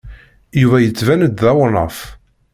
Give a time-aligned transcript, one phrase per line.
[0.61, 1.97] Yuba yettban-d d awnaf.